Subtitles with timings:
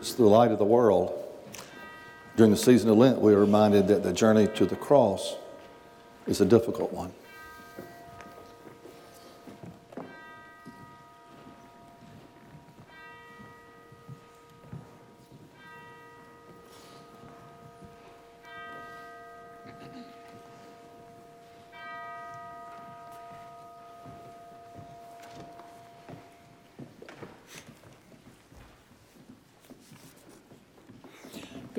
[0.00, 1.12] is the light of the world.
[2.36, 5.36] During the season of Lent, we are reminded that the journey to the cross
[6.26, 7.12] is a difficult one.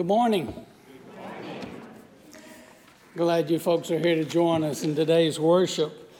[0.09, 0.65] Good morning.
[3.15, 6.11] Glad you folks are here to join us in today's worship.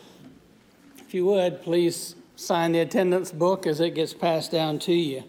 [0.99, 5.23] If you would, please sign the attendance book as it gets passed down to you.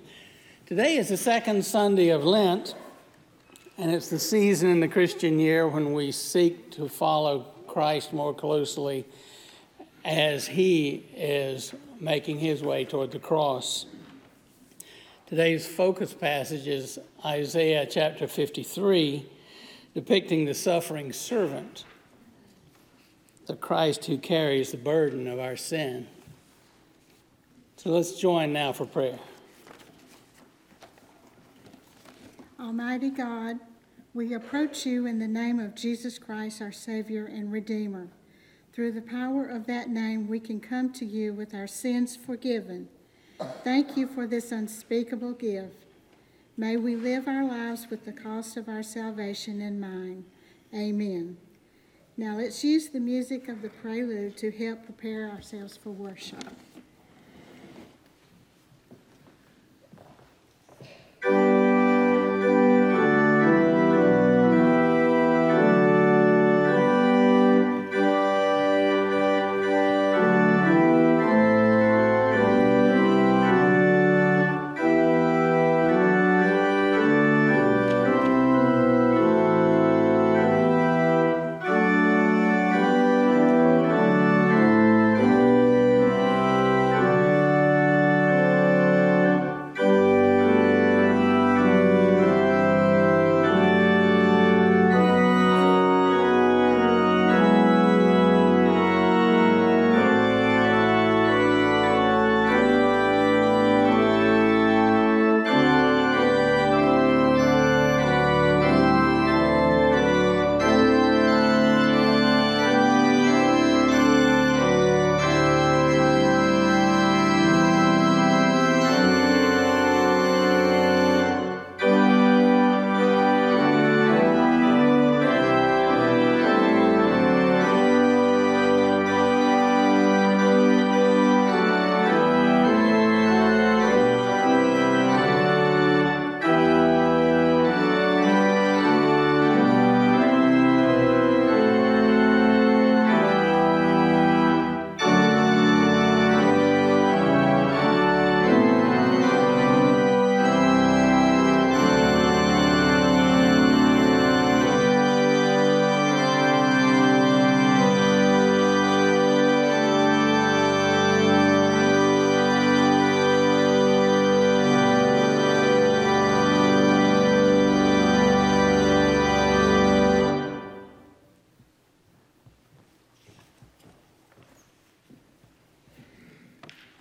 [0.67, 2.75] Today is the second Sunday of Lent,
[3.79, 8.35] and it's the season in the Christian year when we seek to follow Christ more
[8.35, 9.07] closely
[10.05, 13.87] as he is making his way toward the cross.
[15.31, 19.25] Today's focus passage is Isaiah chapter 53,
[19.95, 21.85] depicting the suffering servant,
[23.47, 26.09] the Christ who carries the burden of our sin.
[27.77, 29.21] So let's join now for prayer.
[32.59, 33.61] Almighty God,
[34.13, 38.09] we approach you in the name of Jesus Christ, our Savior and Redeemer.
[38.73, 42.89] Through the power of that name, we can come to you with our sins forgiven
[43.65, 45.85] Thank you for this unspeakable gift.
[46.57, 50.25] May we live our lives with the cost of our salvation in mind.
[50.75, 51.39] Amen.
[52.19, 56.45] Now let's use the music of the prelude to help prepare ourselves for worship.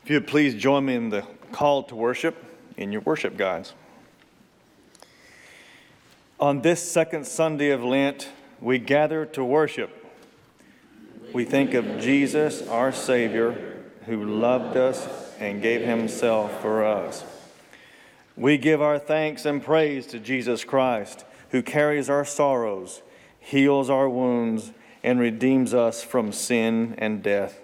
[0.09, 1.21] If you would please join me in the
[1.51, 2.35] call to worship
[2.77, 3.75] in your worship guides.
[6.39, 8.27] On this second Sunday of Lent,
[8.59, 10.03] we gather to worship.
[11.31, 15.07] We think of Jesus, our Savior, who loved us
[15.37, 17.23] and gave himself for us.
[18.35, 23.03] We give our thanks and praise to Jesus Christ, who carries our sorrows,
[23.39, 24.71] heals our wounds,
[25.03, 27.59] and redeems us from sin and death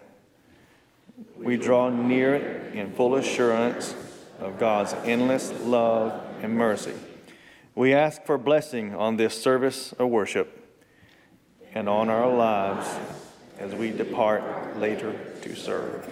[1.37, 3.95] we draw near it in full assurance
[4.39, 6.93] of God's endless love and mercy.
[7.73, 10.61] We ask for blessing on this service of worship
[11.73, 12.87] and on our lives
[13.59, 16.09] as we depart later to serve.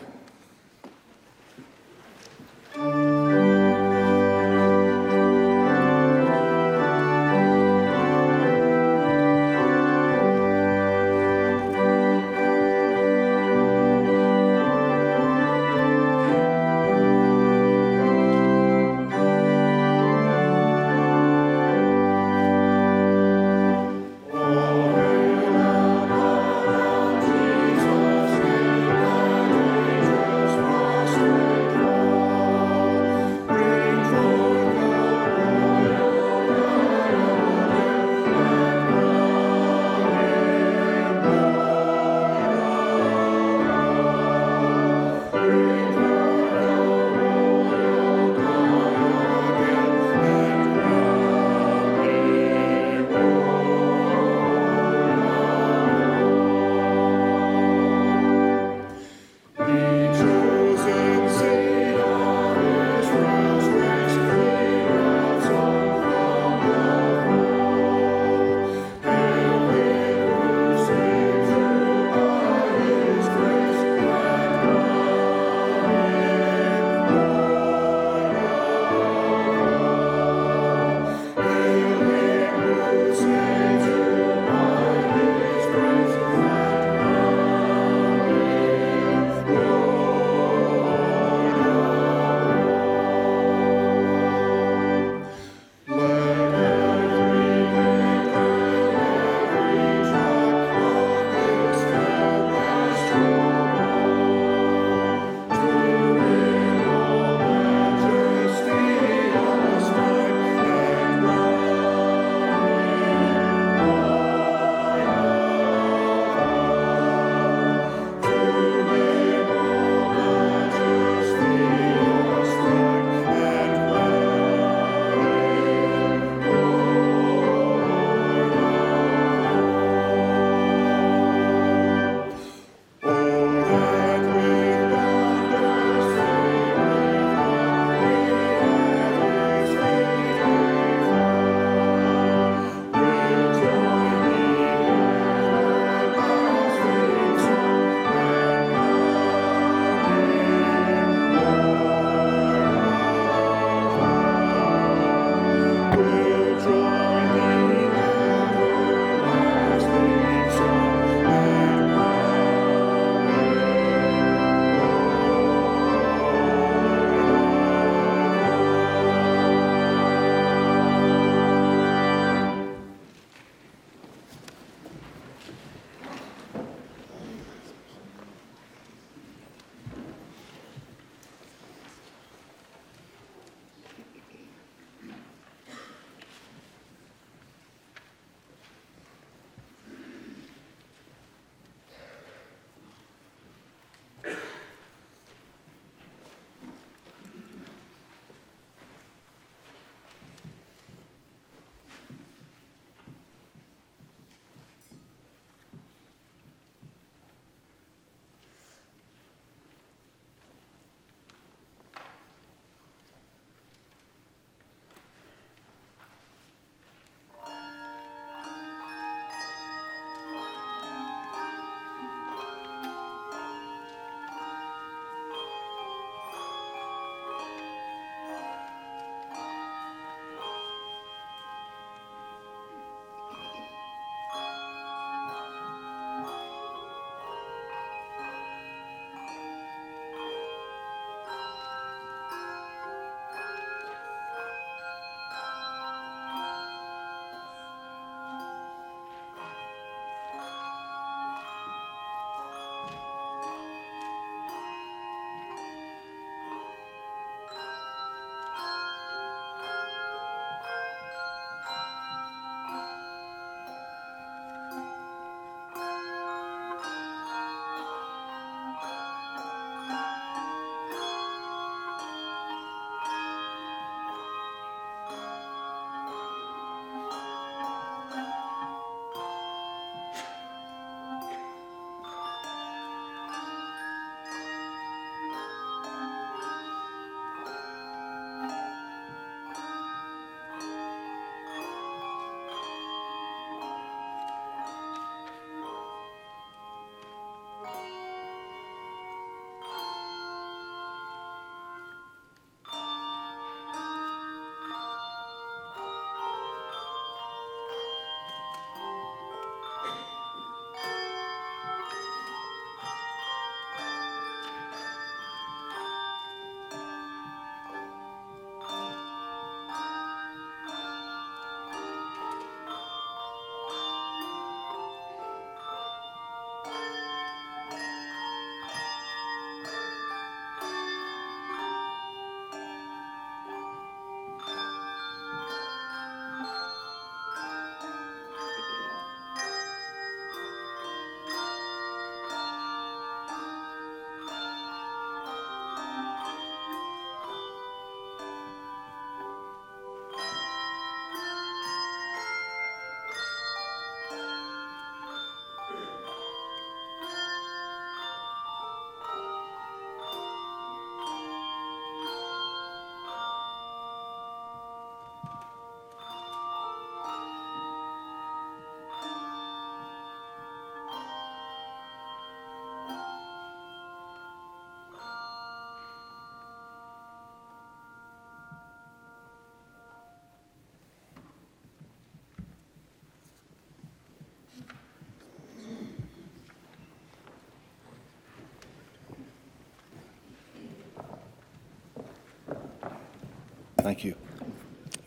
[393.83, 394.15] Thank you.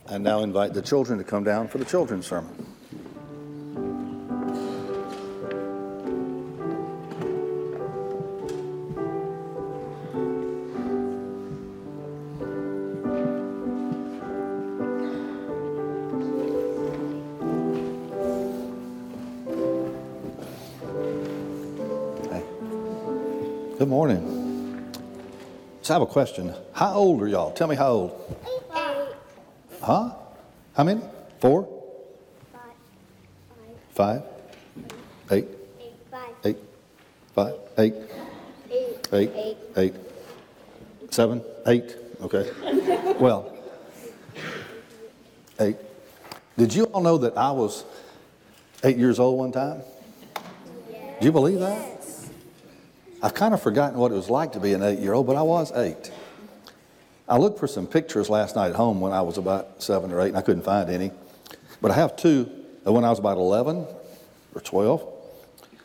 [0.06, 2.52] I now invite the children to come down for the children's sermon.
[23.78, 24.92] Good morning.
[25.80, 26.52] So I have a question.
[26.73, 27.52] How old are y'all?
[27.52, 28.55] Tell me how old.
[29.87, 30.11] Huh?
[30.75, 31.00] How many?
[31.38, 31.62] Four?
[33.95, 34.23] Five?
[35.31, 35.47] Eight?
[36.45, 36.57] Eight?
[37.33, 37.55] Five?
[37.78, 37.95] Eight?
[39.12, 39.57] Eight?
[39.76, 39.95] Eight?
[41.11, 41.40] Seven?
[41.69, 41.97] Eight?
[42.21, 42.50] Okay.
[43.21, 43.50] Well,
[45.59, 45.76] eight.
[46.59, 47.85] Did you all know that I was
[48.85, 49.81] eight years old one time?
[51.21, 52.05] Do you believe that?
[53.23, 55.37] I've kind of forgotten what it was like to be an eight year old, but
[55.37, 56.11] I was eight.
[57.28, 60.21] I looked for some pictures last night at home when I was about seven or
[60.21, 61.11] eight, and I couldn't find any.
[61.80, 62.49] But I have two
[62.85, 63.85] of when I was about 11
[64.54, 65.12] or 12.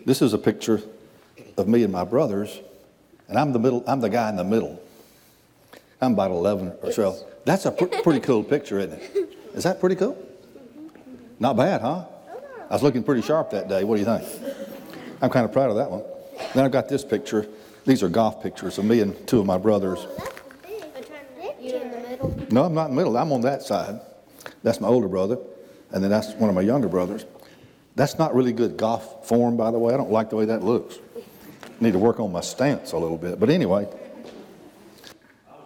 [0.05, 0.81] This is a picture
[1.57, 2.59] of me and my brothers,
[3.27, 3.83] and I'm the middle.
[3.87, 4.81] I'm the guy in the middle.
[5.99, 7.23] I'm about 11 or 12.
[7.45, 9.37] That's a pr- pretty cool picture, isn't it?
[9.53, 10.17] Is that pretty cool?
[11.39, 12.05] Not bad, huh?
[12.69, 13.83] I was looking pretty sharp that day.
[13.83, 14.55] What do you think?
[15.21, 16.03] I'm kind of proud of that one.
[16.53, 17.47] Then I've got this picture.
[17.85, 20.05] These are golf pictures of me and two of my brothers.
[22.51, 23.17] No, I'm not in the middle.
[23.17, 23.99] I'm on that side.
[24.63, 25.37] That's my older brother.
[25.91, 27.25] And then that's one of my younger brothers.
[27.95, 29.93] That's not really good golf form, by the way.
[29.93, 30.99] I don't like the way that looks.
[31.79, 33.39] Need to work on my stance a little bit.
[33.39, 33.87] But anyway,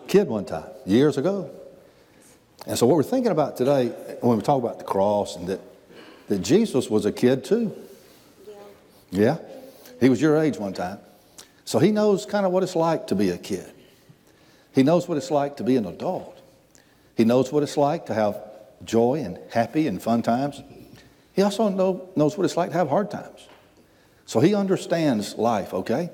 [0.08, 1.52] kid one time, years ago.
[2.66, 3.88] And so what we're thinking about today,
[4.22, 5.62] when we talk about the cross and that,
[6.28, 7.76] that Jesus was a kid too.
[9.12, 9.38] Yeah.
[10.00, 11.00] He was your age one time.
[11.64, 13.72] So he knows kind of what it's like to be a kid.
[14.74, 16.35] He knows what it's like to be an adult.
[17.16, 18.42] He knows what it's like to have
[18.84, 20.62] joy and happy and fun times.
[21.34, 23.48] He also know, knows what it's like to have hard times.
[24.26, 26.10] So he understands life, okay?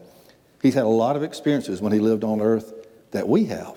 [0.62, 2.74] He's had a lot of experiences when he lived on earth
[3.12, 3.75] that we have.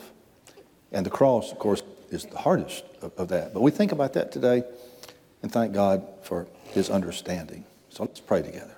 [0.93, 3.54] And the cross, of course, is the hardest of, of that.
[3.54, 4.64] But we think about that today
[5.43, 7.64] and thank God for his understanding.
[7.90, 8.75] So let's pray together.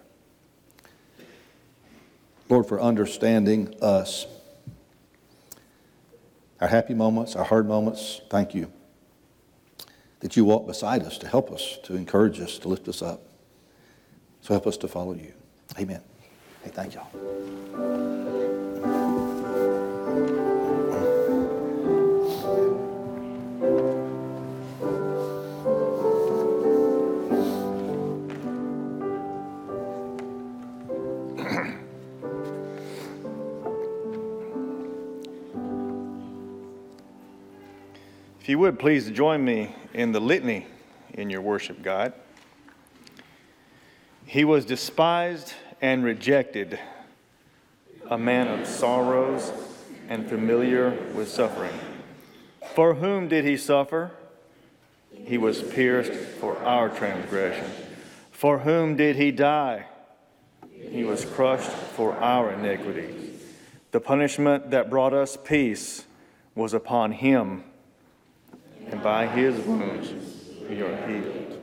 [2.49, 4.27] Lord, for understanding us,
[6.61, 8.73] our happy moments, our hard moments, thank you
[10.21, 13.23] that you walk beside us to help us, to encourage us, to lift us up.
[14.41, 15.33] So help us to follow you.
[15.79, 16.01] Amen.
[16.63, 18.36] Hey, thank y'all.
[38.47, 40.69] If you would please join me in the litany
[41.13, 42.13] in your worship God.
[44.25, 46.79] He was despised and rejected,
[48.09, 49.51] a man of sorrows
[50.09, 51.77] and familiar with suffering.
[52.73, 54.13] For whom did he suffer?
[55.13, 57.69] He was pierced for our transgression.
[58.31, 59.87] For whom did he die?
[60.71, 63.43] He was crushed for our iniquities.
[63.91, 66.05] The punishment that brought us peace
[66.55, 67.65] was upon him
[69.07, 70.13] by his wounds
[70.69, 71.61] we are healed.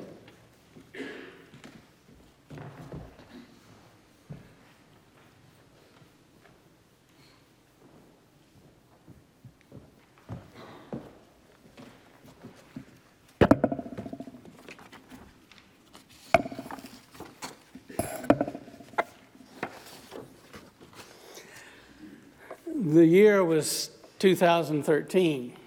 [22.74, 25.58] The year was 2013.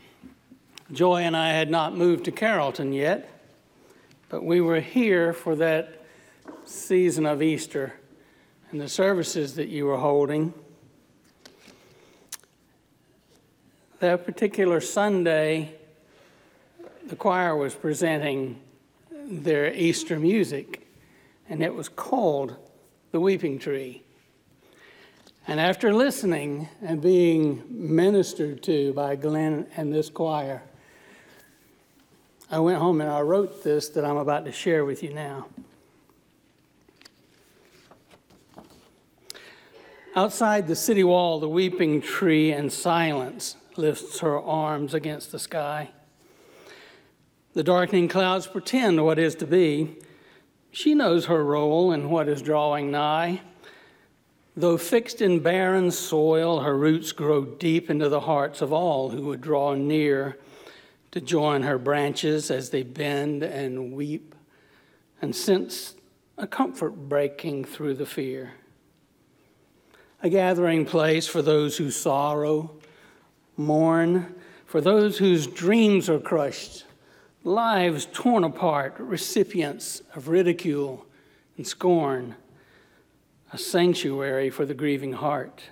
[0.97, 3.29] Joy and I had not moved to Carrollton yet,
[4.31, 6.07] but we were here for that
[6.65, 7.93] season of Easter
[8.71, 10.55] and the services that you were holding.
[13.99, 15.75] That particular Sunday,
[17.07, 18.59] the choir was presenting
[19.13, 20.89] their Easter music,
[21.47, 22.57] and it was called
[23.11, 24.03] The Weeping Tree.
[25.47, 30.63] And after listening and being ministered to by Glenn and this choir,
[32.51, 35.47] I went home and I wrote this that I'm about to share with you now.
[40.15, 45.91] Outside the city wall, the weeping tree in silence lifts her arms against the sky.
[47.53, 49.97] The darkening clouds pretend what is to be.
[50.71, 53.41] She knows her role and what is drawing nigh.
[54.57, 59.23] Though fixed in barren soil, her roots grow deep into the hearts of all who
[59.23, 60.39] would draw near
[61.12, 64.35] to join her branches as they bend and weep
[65.23, 65.95] and sense
[66.38, 68.53] a comfort breaking through the fear.
[70.23, 72.71] A gathering place for those who sorrow,
[73.57, 74.35] mourn,
[74.66, 76.85] for those whose dreams are crushed,
[77.45, 81.07] lives torn apart, recipients of ridicule
[81.57, 82.35] and scorn,
[83.53, 85.62] a sanctuary for the grieving heart.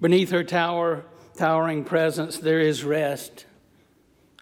[0.00, 1.04] Beneath her tower,
[1.36, 3.46] towering presence, there is rest.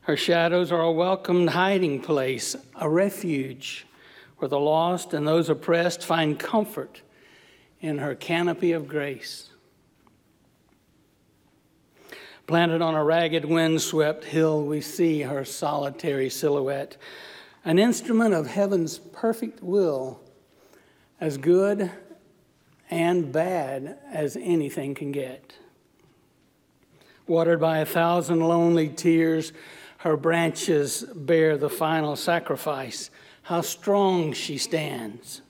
[0.08, 3.86] Her shadows are a welcomed hiding place, a refuge
[4.38, 7.02] where the lost and those oppressed find comfort
[7.82, 9.50] in her canopy of grace.
[12.46, 16.96] Planted on a ragged, wind-swept hill, we see her solitary silhouette,
[17.62, 20.22] an instrument of heaven's perfect will,
[21.20, 21.92] as good
[22.88, 25.52] and bad as anything can get.
[27.26, 29.52] Watered by a thousand lonely tears,
[29.98, 33.10] her branches bear the final sacrifice.
[33.42, 35.42] How strong she stands.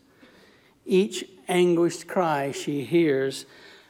[0.86, 3.44] Each anguished cry she hears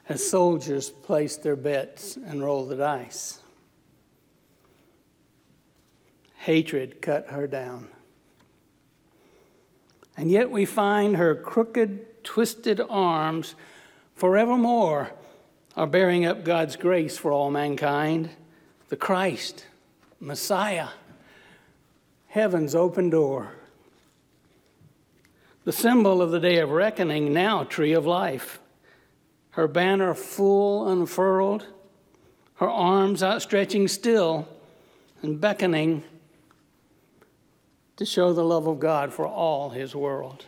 [0.09, 3.41] as soldiers place their bets and roll the dice.
[6.39, 7.89] Hatred cut her down.
[10.17, 13.55] And yet we find her crooked, twisted arms
[14.17, 15.13] forevermore
[15.77, 18.31] are bearing up God's grace for all mankind,
[18.89, 19.67] the Christ,
[20.21, 20.89] Messiah,
[22.27, 23.53] heaven's open door.
[25.65, 28.61] The symbol of the day of reckoning, now tree of life
[29.59, 31.67] her banner full unfurled,
[32.55, 34.47] her arms outstretching still
[35.21, 36.05] and beckoning
[37.97, 40.47] to show the love of God for all his world.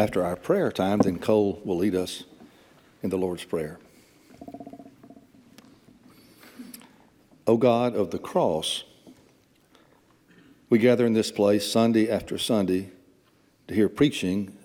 [0.00, 2.24] After our prayer time, then Cole will lead us
[3.02, 3.78] in the Lord's Prayer.
[7.46, 8.84] O God of the cross,
[10.70, 12.92] we gather in this place Sunday after Sunday
[13.68, 14.56] to hear preaching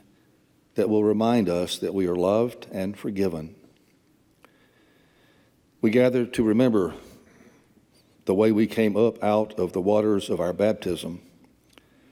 [0.75, 3.55] that will remind us that we are loved and forgiven.
[5.81, 6.93] We gather to remember
[8.23, 11.19] the way we came up out of the waters of our baptism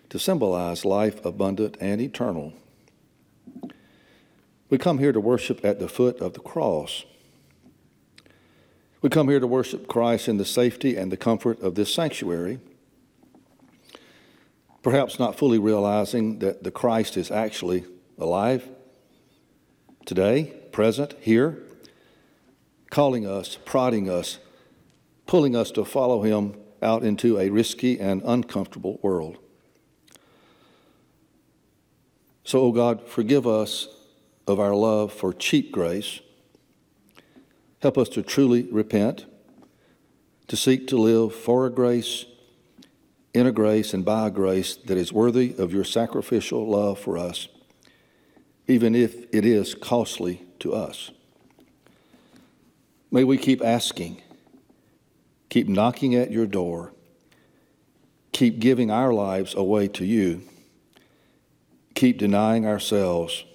[0.10, 2.52] to symbolize life abundant and eternal.
[4.74, 7.06] We come here to worship at the foot of the cross.
[9.04, 12.60] We come here to worship Christ in the safety and the comfort of this sanctuary
[14.82, 17.86] perhaps not fully realizing that the Christ is actually
[18.18, 18.68] alive
[20.08, 21.62] today, present, here,
[22.90, 24.40] calling us, prodding us,
[25.28, 29.38] pulling us to follow him out into a risky and uncomfortable world.
[32.44, 33.88] So, O oh God, forgive us
[34.48, 36.20] of our love for cheap grace.
[37.82, 39.26] Help us to truly repent,
[40.48, 42.26] to seek to live for a grace
[43.34, 47.18] in a grace and by a grace that is worthy of your sacrificial love for
[47.18, 47.48] us,
[48.68, 51.12] even if it is costly to us.
[53.12, 54.22] May we keep asking,
[55.50, 56.94] keep knocking at your door,
[58.32, 60.44] keep giving our lives away to you,
[61.96, 63.46] keep denying ourselves,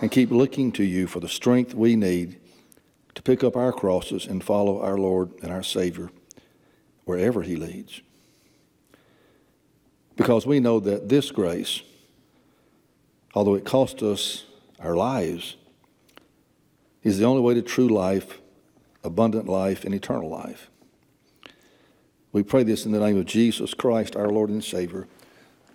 [0.00, 2.38] and keep looking to you for the strength we need
[3.14, 6.10] to pick up our crosses and follow our Lord and our Savior
[7.04, 8.02] wherever He leads
[10.18, 11.80] because we know that this grace,
[13.34, 14.44] although it cost us
[14.80, 15.56] our lives,
[17.04, 18.40] is the only way to true life,
[19.04, 20.68] abundant life, and eternal life.
[22.32, 25.06] We pray this in the name of Jesus Christ, our Lord and Savior,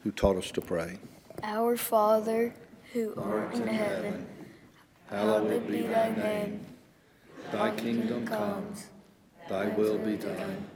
[0.04, 1.00] who taught us to pray.
[1.42, 2.54] Our Father,
[2.94, 4.28] who art in heaven,
[5.10, 6.64] hallowed be thy name.
[7.52, 8.86] Thy kingdom comes,
[9.50, 10.68] thy will be done,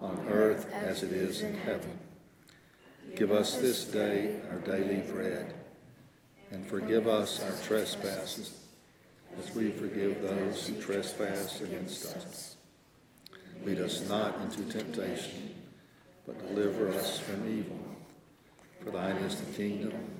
[0.00, 1.98] on earth as it is in heaven.
[3.16, 5.52] Give us this day our daily bread,
[6.52, 8.56] and forgive us our trespasses,
[9.36, 12.56] as we forgive those who trespass against us.
[13.64, 15.54] Lead us not into temptation,
[16.26, 17.78] but deliver us from evil.
[18.84, 20.19] For thine is the kingdom,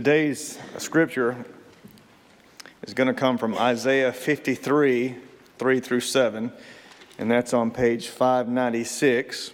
[0.00, 1.44] Today's scripture
[2.84, 5.14] is going to come from Isaiah 53,
[5.58, 6.50] 3 through 7,
[7.18, 9.52] and that's on page 596.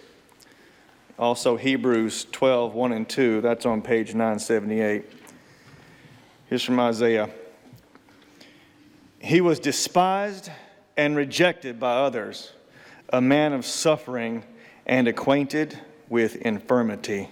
[1.19, 5.05] Also, Hebrews 12, 1 and 2, that's on page 978.
[6.49, 7.29] Here's from Isaiah
[9.19, 10.49] He was despised
[10.97, 12.53] and rejected by others,
[13.13, 14.45] a man of suffering
[14.87, 15.77] and acquainted
[16.09, 17.31] with infirmity,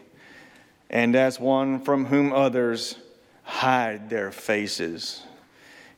[0.91, 2.97] and as one from whom others
[3.45, 5.23] hide their faces.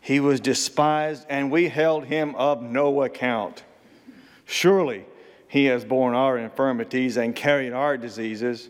[0.00, 3.64] He was despised, and we held him of no account.
[4.44, 5.04] Surely
[5.48, 8.68] he has borne our infirmities and carried our diseases.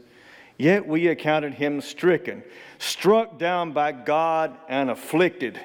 [0.57, 2.43] Yet we accounted him stricken,
[2.79, 5.61] struck down by God, and afflicted.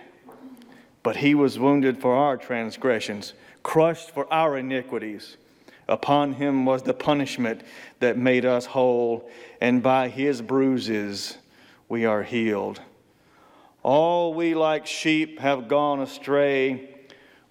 [1.04, 5.38] But he was wounded for our transgressions, crushed for our iniquities.
[5.88, 7.62] Upon him was the punishment
[8.00, 9.30] that made us whole,
[9.62, 11.38] and by his bruises
[11.88, 12.82] we are healed.
[13.84, 16.90] All we like sheep have gone astray.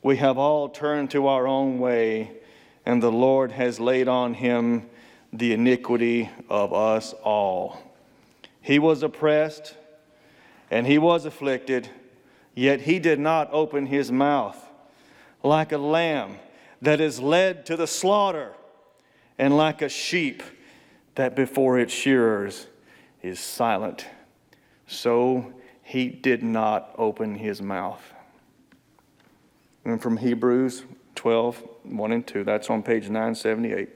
[0.02, 2.38] We have all turned to our own way,
[2.86, 4.88] and the Lord has laid on him
[5.32, 7.78] the iniquity of us all.
[8.60, 9.76] He was oppressed
[10.70, 11.88] and he was afflicted,
[12.54, 14.56] yet he did not open his mouth.
[15.42, 16.36] Like a lamb
[16.80, 18.52] that is led to the slaughter,
[19.36, 20.42] and like a sheep
[21.16, 22.66] that before its shearers
[23.22, 24.06] is silent,
[24.86, 25.52] so
[25.90, 28.00] he did not open his mouth.
[29.84, 30.84] And from Hebrews
[31.16, 33.88] 12, 1 and 2, that's on page 978.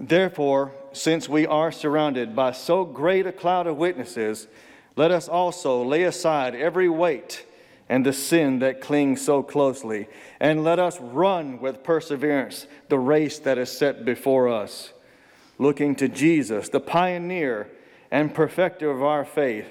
[0.00, 4.48] Therefore, since we are surrounded by so great a cloud of witnesses,
[4.96, 7.44] let us also lay aside every weight
[7.86, 10.08] and the sin that clings so closely,
[10.40, 14.94] and let us run with perseverance the race that is set before us,
[15.58, 17.68] looking to Jesus, the pioneer
[18.10, 19.66] and perfecter of our faith,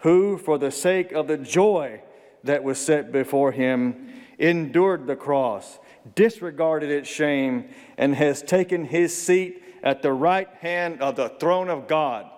[0.00, 2.00] who, for the sake of the joy
[2.44, 5.78] that was set before him, endured the cross,
[6.14, 11.68] disregarded its shame, and has taken his seat at the right hand of the throne
[11.68, 12.30] of God.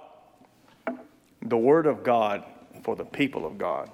[1.42, 2.44] The Word of God
[2.83, 3.90] for the people of God.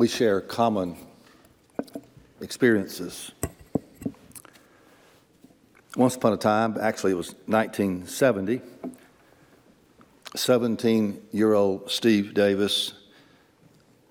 [0.00, 0.96] We share common
[2.40, 3.32] experiences.
[5.94, 8.62] Once upon a time, actually, it was 1970,
[10.34, 12.94] 17 year old Steve Davis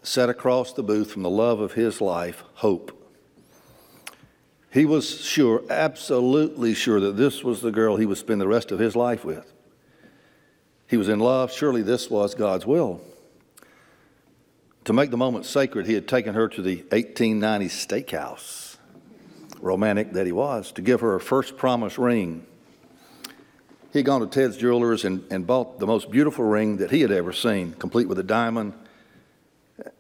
[0.04, 2.96] sat across the booth from the love of his life, Hope.
[4.72, 8.72] He was sure, absolutely sure, that this was the girl he would spend the rest
[8.72, 9.52] of his life with.
[10.86, 11.52] He was in love.
[11.52, 13.02] Surely this was God's will.
[14.90, 18.78] To make the moment sacred, he had taken her to the 1890 steakhouse,
[19.62, 22.44] romantic that he was, to give her her first promise ring.
[23.94, 27.02] He had gone to Ted's Jewelers and, and bought the most beautiful ring that he
[27.02, 28.74] had ever seen, complete with a diamond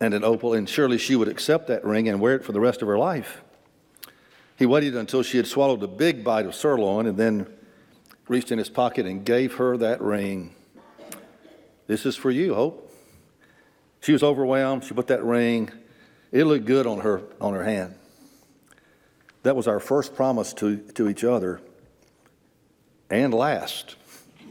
[0.01, 2.59] and an opal, and surely she would accept that ring and wear it for the
[2.59, 3.43] rest of her life.
[4.57, 7.45] He waited until she had swallowed a big bite of sirloin and then
[8.27, 10.55] reached in his pocket and gave her that ring.
[11.85, 12.88] This is for you, Hope.
[14.01, 14.83] She was overwhelmed.
[14.83, 15.69] She put that ring.
[16.31, 17.95] It looked good on her on her hand.
[19.43, 21.61] That was our first promise to, to each other
[23.09, 23.95] and last.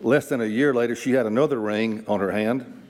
[0.00, 2.82] Less than a year later, she had another ring on her hand,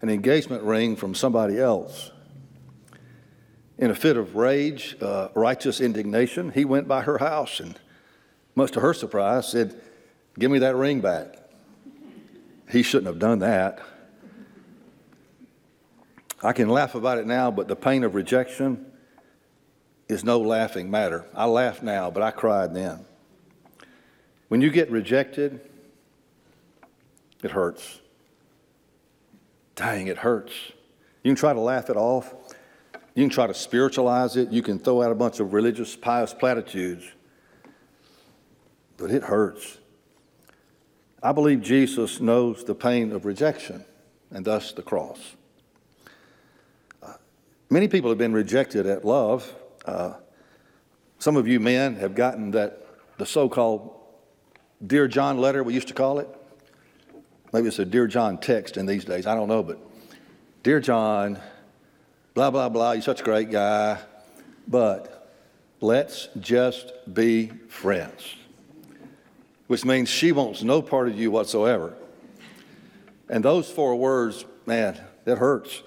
[0.00, 2.12] an engagement ring from somebody else.
[3.76, 7.78] In a fit of rage, uh, righteous indignation, he went by her house and,
[8.54, 9.80] much to her surprise, said,
[10.38, 11.36] Give me that ring back.
[12.74, 13.78] He shouldn't have done that.
[16.42, 18.84] I can laugh about it now, but the pain of rejection
[20.08, 21.24] is no laughing matter.
[21.36, 23.06] I laugh now, but I cried then.
[24.48, 25.60] When you get rejected,
[27.44, 28.00] it hurts.
[29.76, 30.52] Dang, it hurts.
[31.22, 32.34] You can try to laugh it off.
[33.14, 34.50] You can try to spiritualize it.
[34.50, 37.04] You can throw out a bunch of religious, pious platitudes.
[38.96, 39.78] But it hurts.
[41.24, 43.86] I believe Jesus knows the pain of rejection
[44.30, 45.18] and thus the cross.
[47.02, 47.14] Uh,
[47.70, 49.50] many people have been rejected at love.
[49.86, 50.16] Uh,
[51.18, 53.98] some of you men have gotten that, the so called
[54.86, 56.28] Dear John letter, we used to call it.
[57.54, 59.78] Maybe it's a Dear John text in these days, I don't know, but
[60.62, 61.38] Dear John,
[62.34, 63.98] blah, blah, blah, you're such a great guy,
[64.68, 65.32] but
[65.80, 68.34] let's just be friends.
[69.66, 71.94] Which means she wants no part of you whatsoever.
[73.28, 75.82] And those four words, man, that hurts.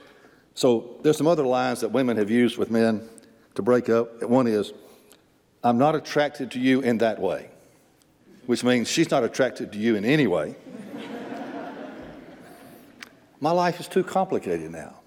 [0.55, 3.07] So there's some other lines that women have used with men
[3.55, 4.23] to break up.
[4.23, 4.73] One is,
[5.63, 7.49] I'm not attracted to you in that way,
[8.47, 10.55] which means she's not attracted to you in any way.
[13.39, 14.97] My life is too complicated now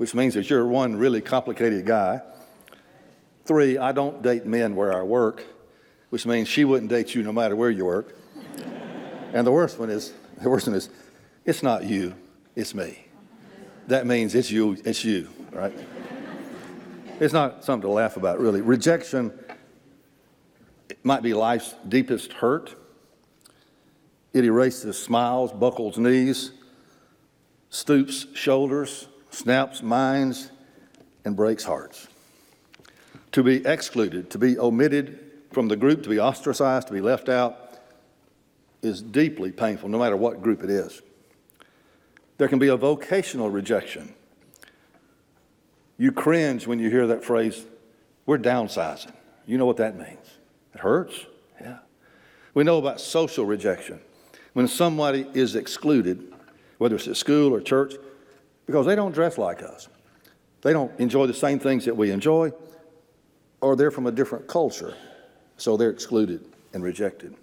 [0.00, 2.22] which means that you're one really complicated guy.
[3.44, 5.44] Three, I don't date men where I work,
[6.10, 8.14] which means she wouldn't date you no matter where you work.
[9.32, 10.90] and the worst one is, the worst one is,
[11.44, 12.14] it's not you,
[12.54, 13.06] it's me.
[13.86, 15.72] That means it's you, it's you, right?
[17.20, 18.60] it's not something to laugh about, really.
[18.60, 19.32] Rejection
[21.02, 22.74] might be life's deepest hurt.
[24.32, 26.52] It erases smiles, buckles knees,
[27.68, 30.50] stoops shoulders, snaps minds,
[31.24, 32.08] and breaks hearts.
[33.32, 37.28] To be excluded, to be omitted from the group, to be ostracized, to be left
[37.28, 37.78] out,
[38.82, 41.02] is deeply painful, no matter what group it is.
[42.38, 44.14] There can be a vocational rejection.
[45.98, 47.64] You cringe when you hear that phrase,
[48.24, 49.12] we're downsizing.
[49.46, 50.38] You know what that means.
[50.74, 51.26] It hurts.
[51.60, 51.78] Yeah.
[52.54, 54.00] We know about social rejection.
[54.54, 56.32] When somebody is excluded,
[56.78, 57.94] whether it's at school or church,
[58.66, 59.88] because they don't dress like us.
[60.62, 62.52] They don't enjoy the same things that we enjoy,
[63.60, 64.94] or they're from a different culture,
[65.60, 66.42] so they're excluded
[66.72, 67.34] and rejected.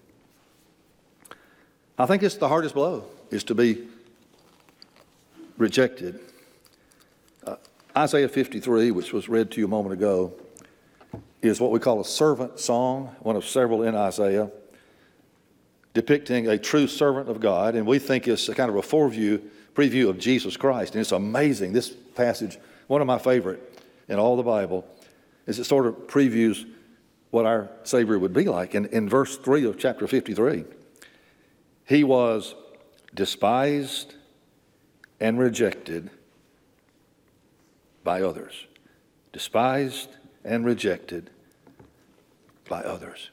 [2.00, 3.88] I think it's the hardest blow is to be
[5.58, 6.20] rejected.
[7.46, 7.56] Uh,
[7.96, 10.34] Isaiah 53, which was read to you a moment ago,
[11.44, 14.50] is what we call a servant song, one of several in Isaiah,
[15.94, 19.42] depicting a true servant of God, and we think it's a kind of a foreview
[19.76, 20.96] preview of Jesus Christ.
[20.96, 21.74] And it's amazing.
[21.74, 22.58] This passage,
[22.88, 24.88] one of my favorite in all the Bible,
[25.46, 26.66] is it sort of previews
[27.32, 28.74] what our Savior would be like.
[28.74, 30.66] And in verse 3 of chapter 53,
[31.86, 32.56] he was
[33.14, 34.16] despised
[35.20, 36.10] and rejected
[38.04, 38.66] by others.
[39.34, 40.10] Despised
[40.44, 41.30] and rejected
[42.70, 43.32] by others.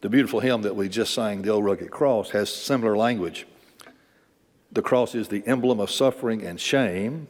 [0.00, 3.46] The beautiful hymn that we just sang, The Old Rugged Cross, has similar language.
[4.72, 7.28] The cross is the emblem of suffering and shame.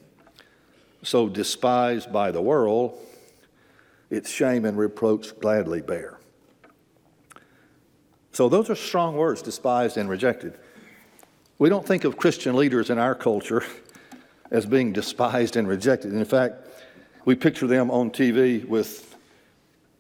[1.03, 2.99] So despised by the world,
[4.13, 6.19] its shame and reproach gladly bear.
[8.33, 10.59] So those are strong words, despised and rejected.
[11.59, 13.65] We don't think of Christian leaders in our culture
[14.51, 16.13] as being despised and rejected.
[16.13, 16.57] In fact,
[17.25, 19.17] we picture them on TV with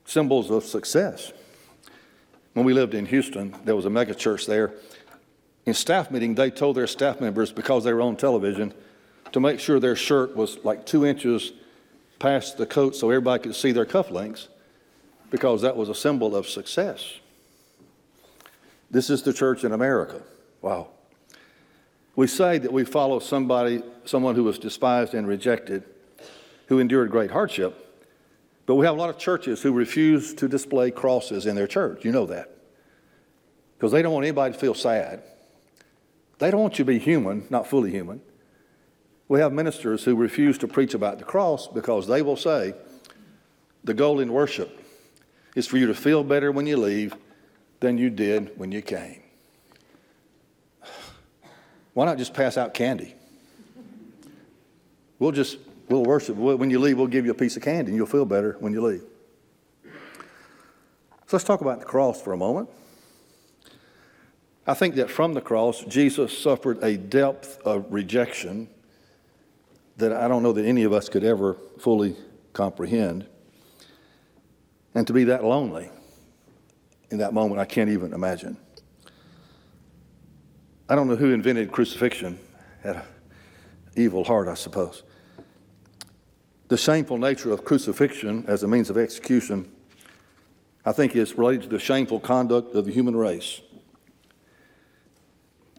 [0.04, 1.32] symbols of success.
[2.52, 4.74] When we lived in Houston, there was a mega church there.
[5.64, 8.74] In staff meeting, they told their staff members, because they were on television,
[9.30, 11.52] to make sure their shirt was like two inches
[12.22, 14.46] past the coat so everybody could see their cufflinks,
[15.30, 17.18] because that was a symbol of success.
[18.90, 20.22] This is the church in America.
[20.60, 20.88] Wow.
[22.14, 25.82] We say that we follow somebody, someone who was despised and rejected,
[26.66, 27.74] who endured great hardship,
[28.66, 32.04] but we have a lot of churches who refuse to display crosses in their church.
[32.04, 32.50] You know that.
[33.76, 35.24] Because they don't want anybody to feel sad.
[36.38, 38.20] They don't want you to be human, not fully human.
[39.28, 42.74] We have ministers who refuse to preach about the cross because they will say
[43.84, 44.80] the goal in worship
[45.54, 47.14] is for you to feel better when you leave
[47.80, 49.22] than you did when you came.
[51.94, 53.14] Why not just pass out candy?
[55.18, 55.58] We'll just,
[55.88, 56.36] we'll worship.
[56.36, 58.72] When you leave, we'll give you a piece of candy and you'll feel better when
[58.72, 59.04] you leave.
[61.26, 62.68] So let's talk about the cross for a moment.
[64.66, 68.68] I think that from the cross, Jesus suffered a depth of rejection
[69.96, 72.16] that I don't know that any of us could ever fully
[72.52, 73.26] comprehend.
[74.94, 75.90] And to be that lonely
[77.10, 78.56] in that moment, I can't even imagine.
[80.88, 82.38] I don't know who invented crucifixion.
[82.82, 83.02] Had an
[83.96, 85.02] evil heart, I suppose.
[86.68, 89.70] The shameful nature of crucifixion as a means of execution,
[90.84, 93.60] I think, is related to the shameful conduct of the human race.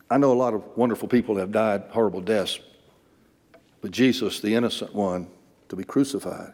[0.10, 2.60] I know a lot of wonderful people have died horrible deaths,
[3.84, 5.28] but Jesus, the innocent one,
[5.68, 6.54] to be crucified,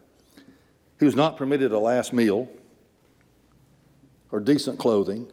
[0.98, 2.50] he was not permitted a last meal
[4.32, 5.32] or decent clothing,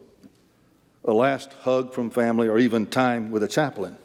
[1.06, 3.96] a last hug from family, or even time with a chaplain.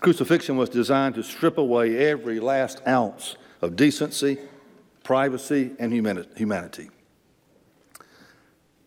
[0.00, 4.36] Crucifixion was designed to strip away every last ounce of decency,
[5.02, 6.90] privacy, and humanity.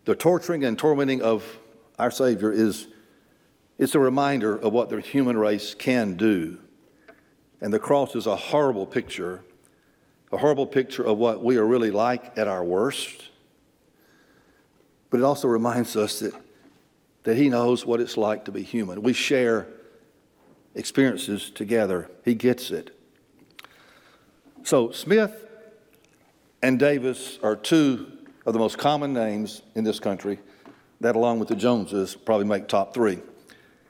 [0.04, 1.58] The torturing and tormenting of
[1.98, 2.86] our Savior is
[3.76, 6.58] it's a reminder of what the human race can do.
[7.64, 9.42] And the cross is a horrible picture,
[10.30, 13.30] a horrible picture of what we are really like at our worst.
[15.08, 16.34] But it also reminds us that,
[17.22, 19.00] that He knows what it's like to be human.
[19.00, 19.66] We share
[20.74, 22.94] experiences together, He gets it.
[24.62, 25.46] So, Smith
[26.62, 28.12] and Davis are two
[28.44, 30.38] of the most common names in this country
[31.00, 33.20] that, along with the Joneses, probably make top three.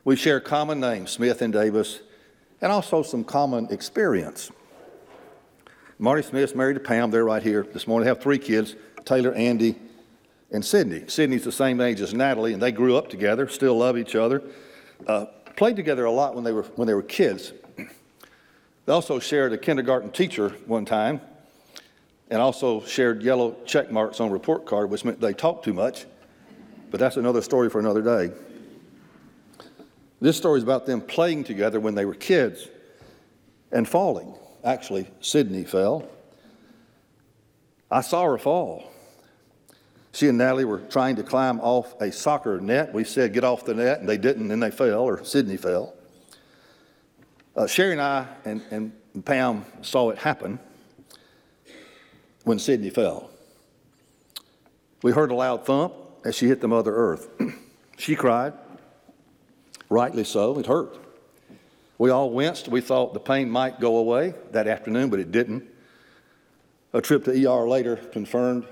[0.05, 2.03] We share common names, Smith and Davis,
[2.65, 4.51] and also some common experience.
[5.99, 7.11] Marty Smith's married to Pam.
[7.11, 8.07] They're right here this morning.
[8.07, 9.77] They have three kids Taylor, Andy,
[10.51, 11.05] and Sydney.
[11.07, 14.43] Sydney's the same age as Natalie, and they grew up together, still love each other.
[15.07, 17.53] Uh, played together a lot when they were, when they were kids.
[17.77, 21.21] They also shared a kindergarten teacher one time,
[22.31, 26.07] and also shared yellow check marks on report card, which meant they talked too much.
[26.91, 28.35] But that's another story for another day.
[30.21, 32.69] This story is about them playing together when they were kids
[33.73, 34.35] and falling.
[34.65, 36.09] Actually, Sydney fell.
[37.91, 38.91] I saw her fall.
[40.12, 42.95] She and Natalie were trying to climb off a soccer net.
[42.95, 45.95] We said, get off the net, and they didn't, and they fell, or Sydney fell.
[47.57, 50.59] Uh, Sherry and I and, and Pam saw it happen
[52.45, 53.31] when Sydney fell.
[55.03, 55.95] We heard a loud thump
[56.25, 57.29] as she hit the Mother Earth.
[57.99, 58.55] she cried.
[59.89, 60.97] Rightly so, it hurt.
[61.99, 62.68] We all winced.
[62.68, 65.64] We thought the pain might go away that afternoon, but it didn't.
[66.93, 68.66] A trip to ER later confirmed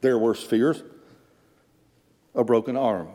[0.00, 0.82] their worst fears
[2.34, 3.08] a broken arm.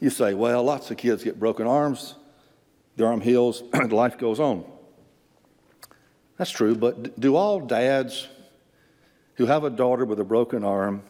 [0.00, 2.16] You say, well, lots of kids get broken arms,
[2.96, 4.64] the arm heals, and life goes on.
[6.36, 8.28] That's true, but do all dads
[9.34, 11.02] who have a daughter with a broken arm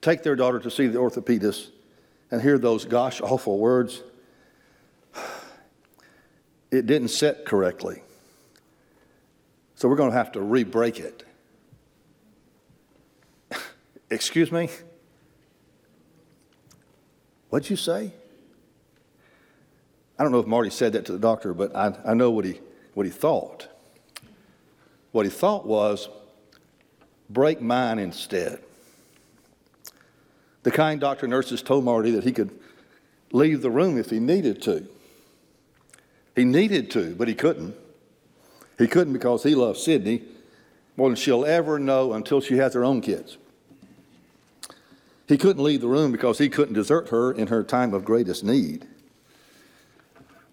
[0.00, 1.68] take their daughter to see the orthopedist
[2.30, 4.02] and hear those gosh awful words,
[6.70, 8.02] it didn't set correctly.
[9.74, 11.24] So we're going to have to re break it.
[14.10, 14.68] Excuse me?
[17.48, 18.12] What'd you say?
[20.18, 22.44] I don't know if Marty said that to the doctor, but I, I know what
[22.44, 22.60] he,
[22.94, 23.68] what he thought.
[25.12, 26.08] What he thought was,
[27.28, 28.60] break mine instead.
[30.62, 32.50] The kind doctor nurses told Marty that he could
[33.32, 34.86] leave the room if he needed to.
[36.36, 37.74] He needed to, but he couldn't.
[38.78, 40.22] He couldn't because he loved Sydney
[40.96, 43.36] more than she'll ever know until she has her own kids.
[45.26, 48.42] He couldn't leave the room because he couldn't desert her in her time of greatest
[48.42, 48.86] need.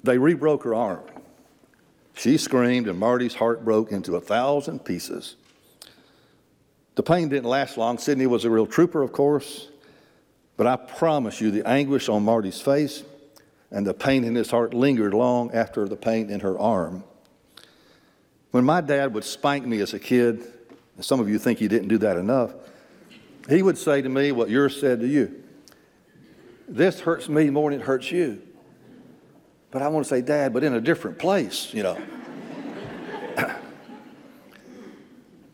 [0.03, 1.01] They re broke her arm.
[2.15, 5.35] She screamed, and Marty's heart broke into a thousand pieces.
[6.95, 7.97] The pain didn't last long.
[7.97, 9.69] Sydney was a real trooper, of course,
[10.57, 13.03] but I promise you, the anguish on Marty's face
[13.69, 17.03] and the pain in his heart lingered long after the pain in her arm.
[18.51, 20.41] When my dad would spank me as a kid,
[20.95, 22.55] and some of you think he didn't do that enough,
[23.47, 25.43] he would say to me what yours said to you
[26.67, 28.41] This hurts me more than it hurts you.
[29.69, 31.97] But I want to say, Dad, but in a different place, you know.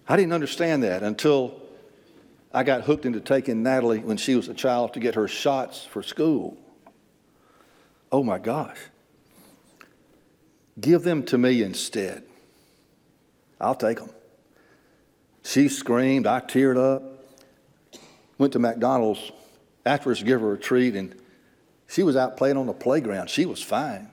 [0.07, 1.62] I didn't understand that until
[2.53, 5.83] I got hooked into taking Natalie when she was a child to get her shots
[5.83, 6.55] for school.
[8.11, 8.77] Oh my gosh.
[10.79, 12.23] Give them to me instead.
[13.59, 14.11] I'll take them.
[15.43, 16.27] She screamed.
[16.27, 17.03] I teared up.
[18.37, 19.31] Went to McDonald's
[19.85, 21.15] afterwards to give her a treat, and
[21.87, 23.29] she was out playing on the playground.
[23.29, 24.11] She was fine.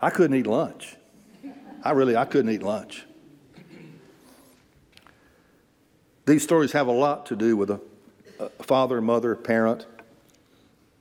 [0.00, 0.96] I couldn't eat lunch.
[1.82, 3.04] I really, I couldn't eat lunch.
[6.30, 7.80] These stories have a lot to do with a,
[8.38, 9.84] a father, mother, parent,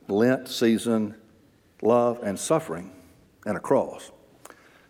[0.08, 1.14] Lent season,
[1.84, 2.90] love, and suffering,
[3.46, 4.12] and a cross.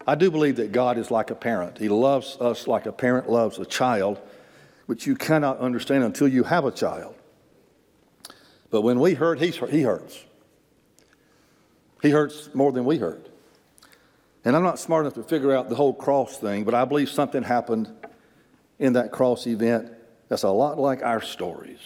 [0.07, 1.77] I do believe that God is like a parent.
[1.77, 4.17] He loves us like a parent loves a child,
[4.85, 7.15] which you cannot understand until you have a child.
[8.71, 10.23] But when we hurt, he hurts.
[12.01, 13.27] He hurts more than we hurt.
[14.45, 17.09] And I'm not smart enough to figure out the whole cross thing, but I believe
[17.09, 17.89] something happened
[18.79, 19.98] in that cross event
[20.29, 21.79] that's a lot like our stories.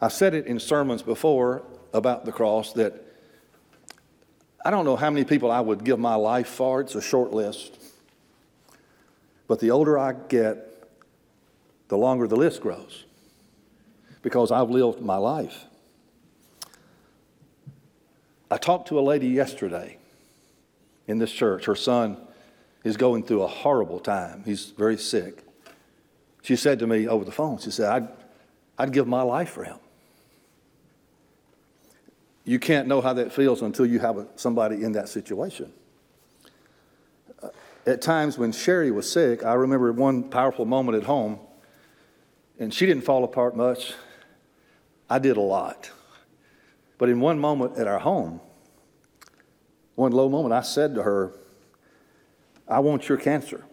[0.00, 1.62] I've said it in sermons before
[1.92, 3.04] about the cross that
[4.64, 6.80] I don't know how many people I would give my life for.
[6.80, 7.78] It's a short list.
[9.46, 10.88] But the older I get,
[11.88, 13.04] the longer the list grows
[14.22, 15.66] because I've lived my life.
[18.50, 19.98] I talked to a lady yesterday
[21.06, 21.66] in this church.
[21.66, 22.16] Her son
[22.84, 25.43] is going through a horrible time, he's very sick.
[26.44, 28.08] She said to me over the phone, she said, I'd,
[28.76, 29.78] I'd give my life for him.
[32.44, 35.72] You can't know how that feels until you have a, somebody in that situation.
[37.42, 37.48] Uh,
[37.86, 41.38] at times when Sherry was sick, I remember one powerful moment at home,
[42.58, 43.94] and she didn't fall apart much.
[45.08, 45.90] I did a lot.
[46.98, 48.42] But in one moment at our home,
[49.94, 51.32] one low moment, I said to her,
[52.68, 53.64] I want your cancer.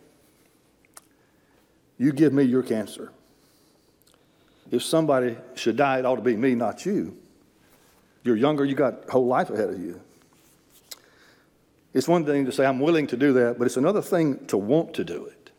[2.01, 3.11] You give me your cancer.
[4.71, 7.15] If somebody should die, it ought to be me, not you.
[8.23, 10.01] You're younger, you got a whole life ahead of you.
[11.93, 14.57] It's one thing to say, I'm willing to do that, but it's another thing to
[14.57, 15.51] want to do it.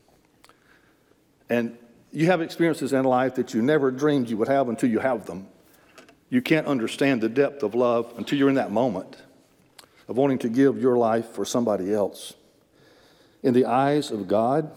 [1.49, 1.79] And
[2.11, 5.27] you have experiences in life that you never dreamed you would have until you have
[5.27, 5.47] them.
[6.29, 9.17] You can't understand the depth of love until you're in that moment
[10.09, 12.35] of wanting to give your life for somebody else.
[13.45, 14.73] In the eyes of God,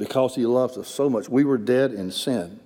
[0.00, 2.58] because He loves us so much, we were dead in sin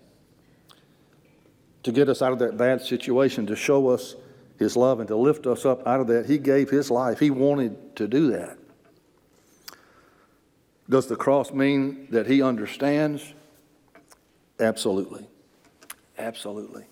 [1.82, 4.14] to get us out of that bad situation, to show us
[4.57, 6.26] His love and to lift us up out of that.
[6.26, 7.18] He gave His life.
[7.18, 8.57] He wanted to do that.
[10.89, 13.35] Does the cross mean that He understands?
[14.61, 15.26] Absolutely.
[16.16, 16.85] Absolutely.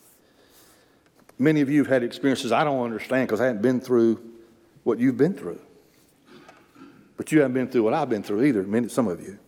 [1.38, 4.20] Many of you have had experiences I don't understand because I haven't been through
[4.82, 5.60] what you've been through.
[7.16, 9.38] But you haven't been through what I've been through either, many, some of you.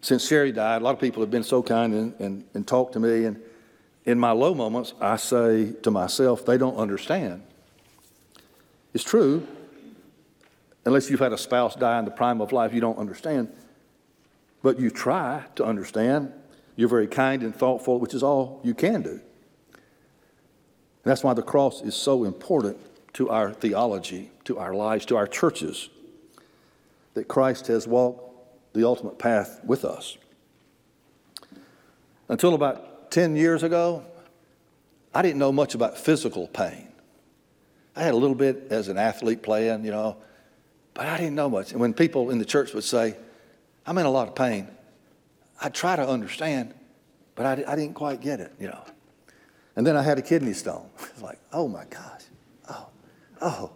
[0.00, 2.92] Since Sherry died, a lot of people have been so kind and, and, and talked
[2.92, 3.24] to me.
[3.24, 3.40] And
[4.04, 7.42] in my low moments, I say to myself, they don't understand.
[8.94, 9.46] It's true.
[10.84, 13.52] Unless you've had a spouse die in the prime of life, you don't understand.
[14.62, 16.32] But you try to understand.
[16.76, 19.10] You're very kind and thoughtful, which is all you can do.
[19.10, 19.20] And
[21.12, 22.78] that's why the cross is so important
[23.14, 25.88] to our theology, to our lives, to our churches,
[27.14, 28.25] that Christ has walked
[28.76, 30.16] the ultimate path with us.
[32.28, 34.04] Until about 10 years ago,
[35.14, 36.88] I didn't know much about physical pain.
[37.94, 40.18] I had a little bit as an athlete playing, you know,
[40.92, 41.72] but I didn't know much.
[41.72, 43.16] And when people in the church would say,
[43.86, 44.68] I'm in a lot of pain,
[45.62, 46.74] I'd try to understand,
[47.34, 48.84] but I, I didn't quite get it, you know.
[49.76, 50.88] And then I had a kidney stone.
[50.98, 52.22] It's like, oh my gosh,
[52.68, 52.86] oh,
[53.40, 53.70] oh.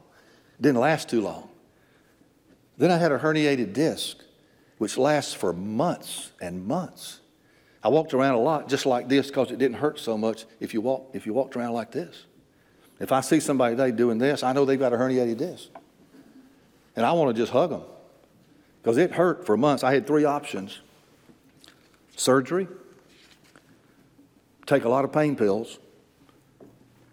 [0.60, 1.48] Didn't last too long.
[2.76, 4.18] Then I had a herniated disc,
[4.80, 7.20] which lasts for months and months.
[7.84, 10.72] I walked around a lot just like this because it didn't hurt so much if
[10.72, 12.24] you, walk, if you walked around like this.
[12.98, 15.68] If I see somebody today doing this, I know they've got a herniated disc.
[16.96, 17.82] And I want to just hug them
[18.80, 19.84] because it hurt for months.
[19.84, 20.80] I had three options
[22.16, 22.66] surgery,
[24.64, 25.78] take a lot of pain pills,